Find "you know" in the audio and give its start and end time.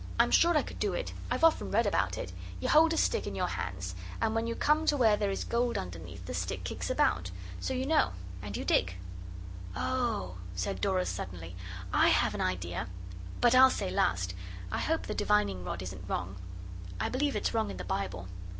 7.75-8.13